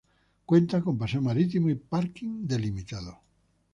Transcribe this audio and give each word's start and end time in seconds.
Cuenta 0.47 0.81
con 0.81 0.97
paseo 0.97 1.21
marítimo 1.21 1.69
y 1.69 1.75
parking 1.75 2.47
delimitado. 2.47 3.19